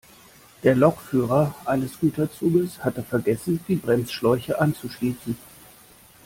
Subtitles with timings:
[0.63, 5.37] Der Lokführer eines Güterzuges hatte vergessen, die Bremsschläuche anzuschließen.